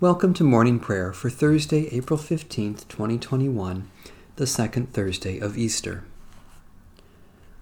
Welcome 0.00 0.32
to 0.34 0.44
morning 0.44 0.78
prayer 0.78 1.12
for 1.12 1.28
Thursday, 1.28 1.88
April 1.88 2.20
15th, 2.20 2.86
2021, 2.86 3.90
the 4.36 4.46
second 4.46 4.92
Thursday 4.92 5.40
of 5.40 5.58
Easter. 5.58 6.04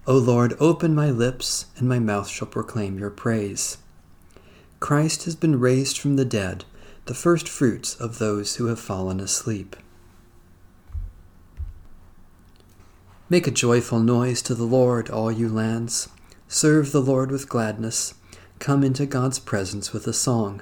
O 0.05 0.15
Lord, 0.15 0.55
open 0.59 0.93
my 0.93 1.09
lips, 1.09 1.65
and 1.77 1.89
my 1.89 1.97
mouth 1.97 2.27
shall 2.27 2.47
proclaim 2.47 2.99
your 2.99 3.09
praise. 3.09 3.79
Christ 4.79 5.25
has 5.25 5.35
been 5.35 5.59
raised 5.59 5.97
from 5.97 6.15
the 6.15 6.25
dead, 6.25 6.63
the 7.05 7.15
first 7.15 7.49
fruits 7.49 7.95
of 7.95 8.19
those 8.19 8.57
who 8.57 8.67
have 8.67 8.79
fallen 8.79 9.19
asleep. 9.19 9.75
Make 13.31 13.47
a 13.47 13.51
joyful 13.51 13.99
noise 13.99 14.43
to 14.43 14.53
the 14.53 14.63
Lord, 14.63 15.09
all 15.09 15.31
you 15.31 15.49
lands. 15.49 16.09
Serve 16.47 16.91
the 16.91 17.01
Lord 17.01 17.31
with 17.31 17.49
gladness. 17.49 18.13
Come 18.59 18.83
into 18.83 19.07
God's 19.07 19.39
presence 19.39 19.91
with 19.91 20.05
a 20.05 20.13
song. 20.13 20.61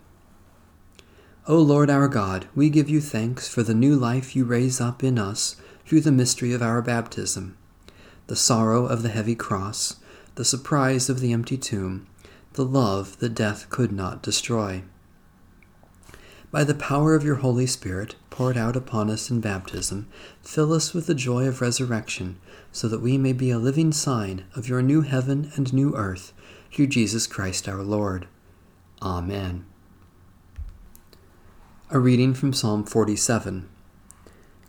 O 1.47 1.57
Lord 1.57 1.89
our 1.89 2.07
God, 2.07 2.47
we 2.53 2.69
give 2.69 2.87
you 2.87 3.01
thanks 3.01 3.47
for 3.47 3.63
the 3.63 3.73
new 3.73 3.95
life 3.95 4.35
you 4.35 4.45
raise 4.45 4.79
up 4.79 5.03
in 5.03 5.17
us 5.17 5.55
through 5.87 6.01
the 6.01 6.11
mystery 6.11 6.53
of 6.53 6.61
our 6.61 6.83
baptism, 6.83 7.57
the 8.27 8.35
sorrow 8.35 8.85
of 8.85 9.01
the 9.01 9.09
heavy 9.09 9.33
cross, 9.33 9.95
the 10.35 10.45
surprise 10.45 11.09
of 11.09 11.19
the 11.19 11.33
empty 11.33 11.57
tomb, 11.57 12.05
the 12.53 12.63
love 12.63 13.17
that 13.17 13.33
death 13.33 13.71
could 13.71 13.91
not 13.91 14.21
destroy. 14.21 14.83
By 16.51 16.63
the 16.63 16.75
power 16.75 17.15
of 17.15 17.23
your 17.23 17.37
Holy 17.37 17.65
Spirit, 17.65 18.13
poured 18.29 18.55
out 18.55 18.75
upon 18.75 19.09
us 19.09 19.31
in 19.31 19.41
baptism, 19.41 20.07
fill 20.43 20.71
us 20.71 20.93
with 20.93 21.07
the 21.07 21.15
joy 21.15 21.47
of 21.47 21.59
resurrection, 21.59 22.37
so 22.71 22.87
that 22.87 23.01
we 23.01 23.17
may 23.17 23.33
be 23.33 23.49
a 23.49 23.57
living 23.57 23.91
sign 23.91 24.45
of 24.55 24.69
your 24.69 24.83
new 24.83 25.01
heaven 25.01 25.51
and 25.55 25.73
new 25.73 25.95
earth, 25.95 26.33
through 26.71 26.87
Jesus 26.87 27.25
Christ 27.25 27.67
our 27.67 27.81
Lord. 27.81 28.27
Amen. 29.01 29.65
A 31.93 31.99
reading 31.99 32.33
from 32.33 32.53
Psalm 32.53 32.85
47. 32.85 33.67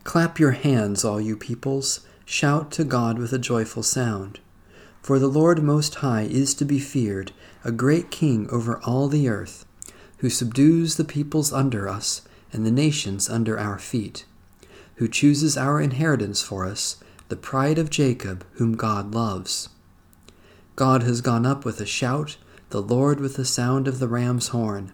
Clap 0.03 0.41
your 0.41 0.51
hands, 0.51 1.05
all 1.05 1.21
you 1.21 1.37
peoples, 1.37 2.01
shout 2.25 2.73
to 2.73 2.83
God 2.83 3.17
with 3.17 3.33
a 3.33 3.39
joyful 3.39 3.85
sound. 3.85 4.41
For 5.03 5.21
the 5.21 5.29
Lord 5.29 5.63
Most 5.63 5.95
High 5.95 6.23
is 6.23 6.53
to 6.55 6.65
be 6.65 6.81
feared, 6.81 7.31
a 7.63 7.71
great 7.71 8.11
King 8.11 8.51
over 8.51 8.81
all 8.81 9.07
the 9.07 9.29
earth, 9.29 9.65
who 10.19 10.29
subdues 10.29 10.97
the 10.97 11.05
peoples 11.05 11.53
under 11.53 11.89
us 11.89 12.23
and 12.53 12.67
the 12.67 12.73
nations 12.73 13.31
under 13.31 13.57
our 13.57 13.79
feet, 13.79 14.25
who 14.97 15.07
chooses 15.07 15.57
our 15.57 15.81
inheritance 15.81 16.43
for 16.43 16.67
us, 16.67 16.97
the 17.29 17.37
pride 17.37 17.79
of 17.79 17.89
Jacob, 17.89 18.45
whom 18.55 18.75
God 18.75 19.15
loves. 19.15 19.69
God 20.75 21.05
has 21.05 21.21
gone 21.21 21.47
up 21.47 21.65
with 21.65 21.81
a 21.81 21.87
shout, 21.87 22.37
the 22.71 22.83
Lord 22.83 23.21
with 23.21 23.37
the 23.37 23.45
sound 23.45 23.87
of 23.87 24.01
the 24.01 24.09
ram's 24.09 24.49
horn. 24.49 24.91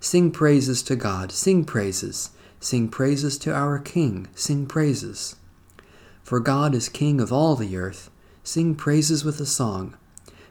Sing 0.00 0.30
praises 0.30 0.82
to 0.84 0.96
God, 0.96 1.32
sing 1.32 1.64
praises, 1.64 2.30
sing 2.60 2.88
praises 2.88 3.38
to 3.38 3.54
our 3.54 3.78
King, 3.78 4.28
sing 4.34 4.66
praises. 4.66 5.36
For 6.22 6.40
God 6.40 6.74
is 6.74 6.88
King 6.88 7.20
of 7.20 7.32
all 7.32 7.56
the 7.56 7.76
earth, 7.76 8.10
sing 8.44 8.74
praises 8.74 9.24
with 9.24 9.40
a 9.40 9.46
song. 9.46 9.96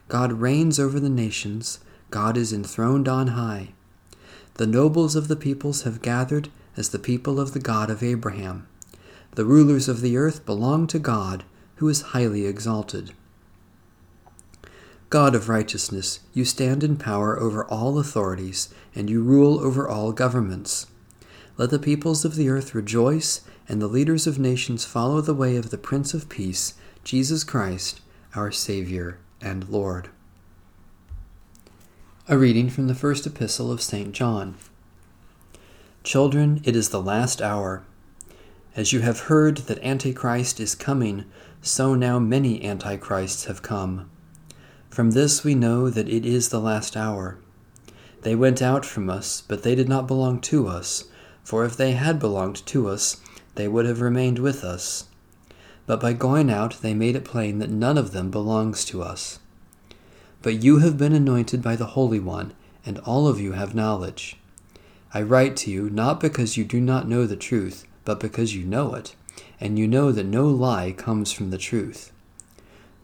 God 0.08 0.32
reigns 0.34 0.78
over 0.78 0.98
the 0.98 1.10
nations, 1.10 1.80
God 2.10 2.36
is 2.36 2.52
enthroned 2.52 3.08
on 3.08 3.28
high. 3.28 3.72
The 4.54 4.66
nobles 4.66 5.16
of 5.16 5.28
the 5.28 5.36
peoples 5.36 5.82
have 5.82 6.02
gathered 6.02 6.48
as 6.76 6.90
the 6.90 6.98
people 6.98 7.40
of 7.40 7.52
the 7.52 7.60
God 7.60 7.90
of 7.90 8.02
Abraham. 8.02 8.66
The 9.32 9.44
rulers 9.44 9.88
of 9.88 10.00
the 10.00 10.16
earth 10.16 10.46
belong 10.46 10.86
to 10.88 10.98
God, 10.98 11.44
who 11.76 11.88
is 11.88 12.12
highly 12.12 12.46
exalted. 12.46 13.12
God 15.08 15.36
of 15.36 15.48
righteousness, 15.48 16.20
you 16.32 16.44
stand 16.44 16.82
in 16.82 16.96
power 16.96 17.38
over 17.38 17.64
all 17.64 17.98
authorities, 17.98 18.74
and 18.94 19.08
you 19.08 19.22
rule 19.22 19.60
over 19.60 19.88
all 19.88 20.10
governments. 20.10 20.88
Let 21.56 21.70
the 21.70 21.78
peoples 21.78 22.24
of 22.24 22.34
the 22.34 22.48
earth 22.48 22.74
rejoice, 22.74 23.42
and 23.68 23.80
the 23.80 23.86
leaders 23.86 24.26
of 24.26 24.38
nations 24.38 24.84
follow 24.84 25.20
the 25.20 25.34
way 25.34 25.56
of 25.56 25.70
the 25.70 25.78
Prince 25.78 26.12
of 26.12 26.28
Peace, 26.28 26.74
Jesus 27.04 27.44
Christ, 27.44 28.00
our 28.34 28.50
Savior 28.50 29.18
and 29.40 29.68
Lord. 29.68 30.08
A 32.28 32.36
reading 32.36 32.68
from 32.68 32.88
the 32.88 32.94
first 32.94 33.26
epistle 33.26 33.70
of 33.70 33.80
St. 33.80 34.12
John. 34.12 34.56
Children, 36.02 36.60
it 36.64 36.74
is 36.74 36.88
the 36.88 37.00
last 37.00 37.40
hour. 37.40 37.84
As 38.74 38.92
you 38.92 39.00
have 39.00 39.20
heard 39.20 39.58
that 39.58 39.82
Antichrist 39.84 40.58
is 40.58 40.74
coming, 40.74 41.26
so 41.62 41.94
now 41.94 42.18
many 42.18 42.64
Antichrists 42.64 43.44
have 43.44 43.62
come. 43.62 44.10
From 44.96 45.10
this 45.10 45.44
we 45.44 45.54
know 45.54 45.90
that 45.90 46.08
it 46.08 46.24
is 46.24 46.48
the 46.48 46.58
last 46.58 46.96
hour. 46.96 47.36
They 48.22 48.34
went 48.34 48.62
out 48.62 48.86
from 48.86 49.10
us, 49.10 49.42
but 49.46 49.62
they 49.62 49.74
did 49.74 49.90
not 49.90 50.08
belong 50.08 50.40
to 50.48 50.68
us, 50.68 51.04
for 51.44 51.66
if 51.66 51.76
they 51.76 51.92
had 51.92 52.18
belonged 52.18 52.64
to 52.64 52.88
us, 52.88 53.20
they 53.56 53.68
would 53.68 53.84
have 53.84 54.00
remained 54.00 54.38
with 54.38 54.64
us. 54.64 55.04
But 55.84 56.00
by 56.00 56.14
going 56.14 56.50
out, 56.50 56.80
they 56.80 56.94
made 56.94 57.14
it 57.14 57.26
plain 57.26 57.58
that 57.58 57.68
none 57.68 57.98
of 57.98 58.12
them 58.12 58.30
belongs 58.30 58.86
to 58.86 59.02
us. 59.02 59.38
But 60.40 60.62
you 60.64 60.78
have 60.78 60.96
been 60.96 61.12
anointed 61.12 61.60
by 61.60 61.76
the 61.76 61.88
Holy 61.88 62.18
One, 62.18 62.54
and 62.86 62.98
all 63.00 63.28
of 63.28 63.38
you 63.38 63.52
have 63.52 63.74
knowledge. 63.74 64.38
I 65.12 65.20
write 65.20 65.58
to 65.58 65.70
you 65.70 65.90
not 65.90 66.20
because 66.20 66.56
you 66.56 66.64
do 66.64 66.80
not 66.80 67.06
know 67.06 67.26
the 67.26 67.36
truth, 67.36 67.86
but 68.06 68.18
because 68.18 68.56
you 68.56 68.64
know 68.64 68.94
it, 68.94 69.14
and 69.60 69.78
you 69.78 69.86
know 69.86 70.10
that 70.10 70.24
no 70.24 70.48
lie 70.48 70.92
comes 70.92 71.32
from 71.32 71.50
the 71.50 71.58
truth. 71.58 72.12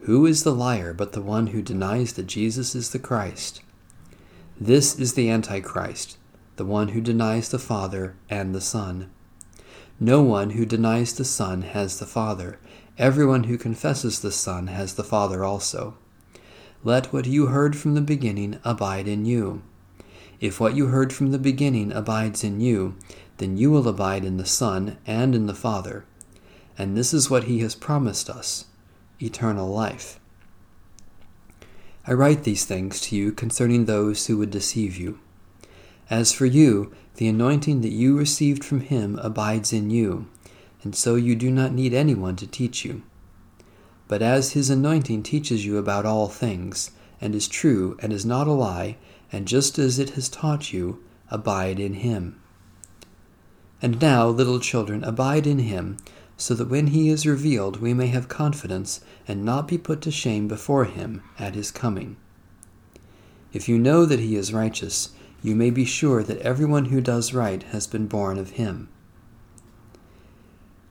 Who 0.05 0.25
is 0.25 0.43
the 0.43 0.53
liar 0.53 0.93
but 0.93 1.13
the 1.13 1.21
one 1.21 1.47
who 1.47 1.61
denies 1.61 2.11
that 2.13 2.27
Jesus 2.27 2.75
is 2.75 2.89
the 2.89 2.99
Christ? 2.99 3.61
This 4.59 4.99
is 4.99 5.13
the 5.13 5.29
Antichrist, 5.29 6.17
the 6.57 6.65
one 6.65 6.89
who 6.89 6.99
denies 6.99 7.47
the 7.47 7.57
Father 7.57 8.17
and 8.29 8.53
the 8.53 8.59
Son. 8.59 9.09
No 10.01 10.21
one 10.21 10.49
who 10.49 10.65
denies 10.65 11.13
the 11.13 11.23
Son 11.23 11.61
has 11.61 11.99
the 11.99 12.05
Father. 12.05 12.59
Everyone 12.97 13.45
who 13.45 13.57
confesses 13.57 14.19
the 14.19 14.33
Son 14.33 14.67
has 14.67 14.95
the 14.95 15.05
Father 15.05 15.45
also. 15.45 15.95
Let 16.83 17.13
what 17.13 17.25
you 17.25 17.45
heard 17.45 17.77
from 17.77 17.93
the 17.93 18.01
beginning 18.01 18.59
abide 18.65 19.07
in 19.07 19.23
you. 19.23 19.61
If 20.41 20.59
what 20.59 20.75
you 20.75 20.87
heard 20.87 21.13
from 21.13 21.31
the 21.31 21.39
beginning 21.39 21.93
abides 21.93 22.43
in 22.43 22.59
you, 22.59 22.97
then 23.37 23.55
you 23.55 23.71
will 23.71 23.87
abide 23.87 24.25
in 24.25 24.35
the 24.35 24.45
Son 24.45 24.97
and 25.07 25.33
in 25.33 25.45
the 25.45 25.55
Father. 25.55 26.03
And 26.77 26.97
this 26.97 27.13
is 27.13 27.29
what 27.29 27.45
he 27.45 27.59
has 27.59 27.73
promised 27.73 28.29
us 28.29 28.65
eternal 29.23 29.69
life. 29.69 30.19
I 32.05 32.13
write 32.13 32.43
these 32.43 32.65
things 32.65 32.99
to 33.01 33.15
you 33.15 33.31
concerning 33.31 33.85
those 33.85 34.27
who 34.27 34.37
would 34.37 34.51
deceive 34.51 34.97
you. 34.97 35.19
As 36.09 36.33
for 36.33 36.45
you, 36.45 36.93
the 37.15 37.27
anointing 37.27 37.81
that 37.81 37.93
you 37.93 38.17
received 38.17 38.63
from 38.63 38.81
him 38.81 39.17
abides 39.19 39.71
in 39.71 39.89
you, 39.89 40.27
and 40.83 40.95
so 40.95 41.15
you 41.15 41.35
do 41.35 41.49
not 41.49 41.71
need 41.71 41.93
anyone 41.93 42.35
to 42.37 42.47
teach 42.47 42.83
you. 42.83 43.03
But 44.07 44.21
as 44.21 44.51
his 44.51 44.69
anointing 44.69 45.23
teaches 45.23 45.65
you 45.65 45.77
about 45.77 46.05
all 46.05 46.27
things, 46.27 46.91
and 47.21 47.33
is 47.33 47.47
true 47.47 47.97
and 48.01 48.11
is 48.11 48.25
not 48.25 48.47
a 48.47 48.51
lie, 48.51 48.97
and 49.31 49.47
just 49.47 49.79
as 49.79 49.97
it 49.97 50.11
has 50.11 50.27
taught 50.27 50.73
you, 50.73 51.01
abide 51.31 51.79
in 51.79 51.93
him. 51.93 52.39
And 53.81 54.01
now, 54.01 54.27
little 54.27 54.59
children, 54.59 55.03
abide 55.03 55.47
in 55.47 55.59
him 55.59 55.97
so 56.43 56.53
that 56.53 56.67
when 56.67 56.87
he 56.87 57.07
is 57.07 57.25
revealed 57.25 57.79
we 57.79 57.93
may 57.93 58.07
have 58.07 58.27
confidence 58.27 58.99
and 59.25 59.45
not 59.45 59.65
be 59.65 59.77
put 59.77 60.01
to 60.01 60.11
shame 60.11 60.45
before 60.45 60.83
him 60.83 61.23
at 61.39 61.55
his 61.55 61.71
coming. 61.71 62.17
If 63.53 63.69
you 63.69 63.79
know 63.79 64.05
that 64.05 64.19
he 64.19 64.35
is 64.35 64.51
righteous, 64.51 65.13
you 65.41 65.55
may 65.55 65.69
be 65.69 65.85
sure 65.85 66.21
that 66.21 66.39
everyone 66.39 66.85
who 66.85 66.99
does 66.99 67.33
right 67.33 67.63
has 67.63 67.87
been 67.87 68.07
born 68.07 68.37
of 68.37 68.51
him. 68.51 68.89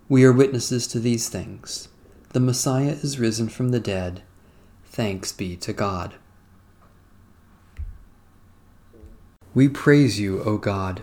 We 0.09 0.25
are 0.25 0.33
witnesses 0.33 0.87
to 0.89 0.99
these 0.99 1.29
things. 1.29 1.89
The 2.31 2.41
Messiah 2.41 2.97
is 3.03 3.19
risen 3.19 3.51
from 3.51 3.73
the 3.73 3.81
dead. 3.81 4.23
Thanks 4.87 5.33
be 5.33 5.57
to 5.57 5.75
God. 5.75 6.15
We 9.53 9.69
praise 9.69 10.19
you, 10.19 10.43
O 10.45 10.57
God. 10.57 11.03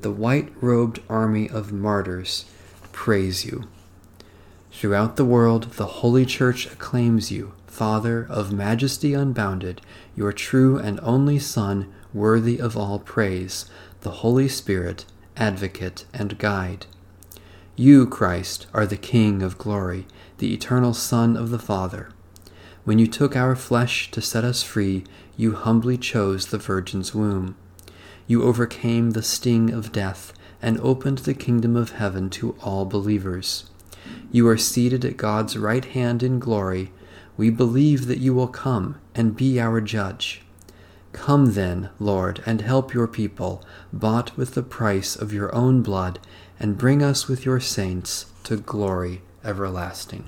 The 0.00 0.10
white 0.12 0.52
robed 0.60 1.00
army 1.08 1.48
of 1.48 1.72
martyrs 1.72 2.44
praise 2.92 3.44
you. 3.44 3.68
Throughout 4.70 5.16
the 5.16 5.24
world, 5.24 5.72
the 5.72 5.86
Holy 5.86 6.24
Church 6.24 6.66
acclaims 6.66 7.32
you, 7.32 7.52
Father 7.66 8.24
of 8.30 8.52
majesty 8.52 9.12
unbounded, 9.12 9.80
your 10.14 10.32
true 10.32 10.78
and 10.78 11.00
only 11.02 11.40
Son, 11.40 11.92
worthy 12.14 12.60
of 12.60 12.76
all 12.76 13.00
praise, 13.00 13.66
the 14.02 14.22
Holy 14.22 14.46
Spirit, 14.46 15.04
advocate 15.36 16.04
and 16.14 16.38
guide. 16.38 16.86
You, 17.74 18.06
Christ, 18.06 18.66
are 18.72 18.86
the 18.86 18.96
King 18.96 19.42
of 19.42 19.58
glory, 19.58 20.06
the 20.38 20.54
eternal 20.54 20.94
Son 20.94 21.36
of 21.36 21.50
the 21.50 21.58
Father. 21.58 22.10
When 22.84 22.98
you 22.98 23.06
took 23.08 23.34
our 23.34 23.56
flesh 23.56 24.10
to 24.12 24.22
set 24.22 24.44
us 24.44 24.62
free, 24.62 25.04
you 25.36 25.52
humbly 25.54 25.98
chose 25.98 26.46
the 26.46 26.58
Virgin's 26.58 27.14
womb. 27.14 27.56
You 28.28 28.42
overcame 28.42 29.10
the 29.10 29.22
sting 29.22 29.72
of 29.72 29.90
death 29.90 30.34
and 30.60 30.78
opened 30.80 31.18
the 31.18 31.32
kingdom 31.32 31.74
of 31.76 31.92
heaven 31.92 32.28
to 32.30 32.56
all 32.62 32.84
believers. 32.84 33.70
You 34.30 34.46
are 34.48 34.58
seated 34.58 35.02
at 35.04 35.16
God's 35.16 35.56
right 35.56 35.84
hand 35.84 36.22
in 36.22 36.38
glory. 36.38 36.92
We 37.38 37.48
believe 37.48 38.06
that 38.06 38.18
you 38.18 38.34
will 38.34 38.48
come 38.48 39.00
and 39.14 39.34
be 39.34 39.58
our 39.58 39.80
judge. 39.80 40.42
Come 41.12 41.54
then, 41.54 41.88
Lord, 41.98 42.42
and 42.44 42.60
help 42.60 42.92
your 42.92 43.08
people, 43.08 43.64
bought 43.94 44.36
with 44.36 44.52
the 44.52 44.62
price 44.62 45.16
of 45.16 45.32
your 45.32 45.54
own 45.54 45.80
blood, 45.80 46.18
and 46.60 46.76
bring 46.76 47.02
us 47.02 47.28
with 47.28 47.46
your 47.46 47.60
saints 47.60 48.26
to 48.44 48.58
glory 48.58 49.22
everlasting. 49.42 50.26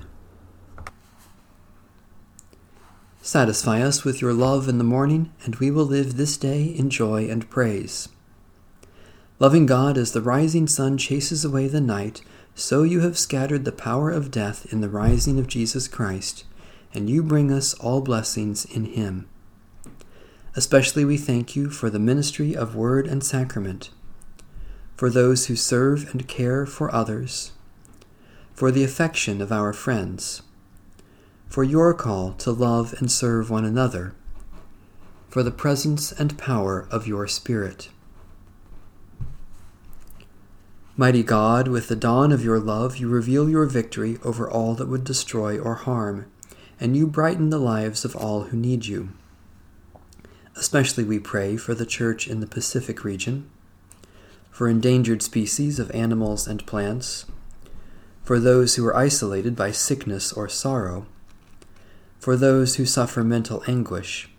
Satisfy 3.23 3.83
us 3.83 4.03
with 4.03 4.19
your 4.19 4.33
love 4.33 4.67
in 4.67 4.79
the 4.79 4.83
morning, 4.83 5.31
and 5.45 5.55
we 5.57 5.69
will 5.69 5.85
live 5.85 6.17
this 6.17 6.37
day 6.37 6.63
in 6.63 6.89
joy 6.89 7.29
and 7.29 7.47
praise. 7.51 8.09
Loving 9.37 9.67
God, 9.67 9.95
as 9.95 10.11
the 10.11 10.23
rising 10.23 10.67
sun 10.67 10.97
chases 10.97 11.45
away 11.45 11.67
the 11.67 11.79
night, 11.81 12.23
so 12.55 12.81
you 12.81 13.01
have 13.01 13.19
scattered 13.19 13.63
the 13.63 13.71
power 13.71 14.09
of 14.09 14.31
death 14.31 14.71
in 14.73 14.81
the 14.81 14.89
rising 14.89 15.37
of 15.37 15.45
Jesus 15.45 15.87
Christ, 15.87 16.45
and 16.95 17.11
you 17.11 17.21
bring 17.21 17.51
us 17.51 17.75
all 17.75 18.01
blessings 18.01 18.65
in 18.65 18.85
him. 18.85 19.29
Especially 20.55 21.05
we 21.05 21.17
thank 21.17 21.55
you 21.55 21.69
for 21.69 21.91
the 21.91 21.99
ministry 21.99 22.55
of 22.55 22.75
word 22.75 23.05
and 23.05 23.23
sacrament, 23.23 23.91
for 24.95 25.11
those 25.11 25.45
who 25.45 25.55
serve 25.55 26.09
and 26.11 26.27
care 26.27 26.65
for 26.65 26.93
others, 26.93 27.51
for 28.51 28.71
the 28.71 28.83
affection 28.83 29.41
of 29.41 29.51
our 29.51 29.73
friends, 29.73 30.41
for 31.51 31.65
your 31.65 31.93
call 31.93 32.31
to 32.31 32.49
love 32.49 32.93
and 32.99 33.11
serve 33.11 33.49
one 33.49 33.65
another, 33.65 34.15
for 35.27 35.43
the 35.43 35.51
presence 35.51 36.13
and 36.13 36.37
power 36.37 36.87
of 36.89 37.05
your 37.05 37.27
Spirit. 37.27 37.89
Mighty 40.95 41.23
God, 41.23 41.67
with 41.67 41.89
the 41.89 41.95
dawn 41.97 42.31
of 42.31 42.41
your 42.41 42.57
love, 42.57 42.95
you 42.95 43.09
reveal 43.09 43.49
your 43.49 43.65
victory 43.65 44.17
over 44.23 44.49
all 44.49 44.75
that 44.75 44.87
would 44.87 45.03
destroy 45.03 45.59
or 45.59 45.75
harm, 45.75 46.25
and 46.79 46.95
you 46.95 47.05
brighten 47.05 47.49
the 47.49 47.59
lives 47.59 48.05
of 48.05 48.15
all 48.15 48.43
who 48.43 48.55
need 48.55 48.85
you. 48.85 49.09
Especially 50.55 51.03
we 51.03 51.19
pray 51.19 51.57
for 51.57 51.75
the 51.75 51.85
Church 51.85 52.29
in 52.29 52.39
the 52.39 52.47
Pacific 52.47 53.03
region, 53.03 53.49
for 54.51 54.69
endangered 54.69 55.21
species 55.21 55.79
of 55.79 55.91
animals 55.91 56.47
and 56.47 56.65
plants, 56.65 57.25
for 58.23 58.39
those 58.39 58.75
who 58.75 58.85
are 58.85 58.95
isolated 58.95 59.53
by 59.53 59.71
sickness 59.71 60.31
or 60.31 60.47
sorrow, 60.47 61.07
for 62.21 62.37
those 62.37 62.75
who 62.75 62.85
suffer 62.85 63.23
mental 63.23 63.63
anguish, 63.67 64.29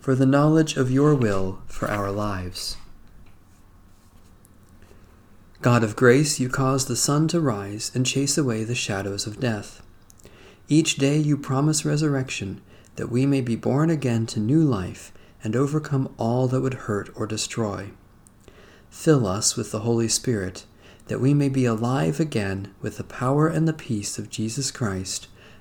for 0.00 0.16
the 0.16 0.26
knowledge 0.26 0.76
of 0.76 0.90
your 0.90 1.14
will 1.14 1.60
for 1.68 1.88
our 1.88 2.10
lives. 2.10 2.76
God 5.62 5.84
of 5.84 5.94
grace, 5.94 6.40
you 6.40 6.48
cause 6.48 6.86
the 6.86 6.96
sun 6.96 7.28
to 7.28 7.40
rise 7.40 7.92
and 7.94 8.04
chase 8.04 8.36
away 8.36 8.64
the 8.64 8.74
shadows 8.74 9.28
of 9.28 9.38
death. 9.38 9.80
Each 10.68 10.96
day 10.96 11.18
you 11.18 11.36
promise 11.36 11.84
resurrection 11.84 12.60
that 12.96 13.12
we 13.12 13.26
may 13.26 13.40
be 13.40 13.54
born 13.54 13.88
again 13.88 14.26
to 14.26 14.40
new 14.40 14.60
life 14.60 15.12
and 15.44 15.54
overcome 15.54 16.12
all 16.18 16.48
that 16.48 16.62
would 16.62 16.74
hurt 16.74 17.10
or 17.14 17.28
destroy. 17.28 17.90
Fill 18.90 19.24
us 19.24 19.56
with 19.56 19.70
the 19.70 19.80
Holy 19.80 20.08
Spirit, 20.08 20.66
that 21.06 21.20
we 21.20 21.32
may 21.32 21.48
be 21.48 21.64
alive 21.64 22.18
again 22.18 22.74
with 22.80 22.96
the 22.96 23.04
power 23.04 23.46
and 23.46 23.68
the 23.68 23.72
peace 23.72 24.18
of 24.18 24.30
Jesus 24.30 24.72
Christ, 24.72 25.28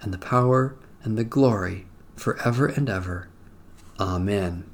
and 0.00 0.12
the 0.12 0.18
power, 0.18 0.76
and 1.02 1.16
the 1.16 1.24
glory, 1.24 1.86
for 2.16 2.40
ever 2.44 2.66
and 2.66 2.88
ever. 2.88 3.28
Amen. 3.98 4.64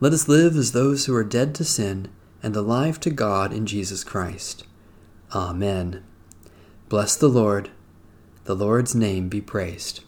Let 0.00 0.12
us 0.12 0.28
live 0.28 0.56
as 0.56 0.72
those 0.72 1.06
who 1.06 1.14
are 1.14 1.24
dead 1.24 1.54
to 1.56 1.64
sin 1.64 2.08
and 2.42 2.56
alive 2.56 2.98
to 3.00 3.10
God 3.10 3.52
in 3.52 3.66
Jesus 3.66 4.02
Christ. 4.02 4.64
Amen. 5.34 6.02
Bless 6.88 7.16
the 7.16 7.28
Lord. 7.28 7.70
The 8.44 8.56
Lord's 8.56 8.94
name 8.94 9.28
be 9.28 9.40
praised. 9.40 10.02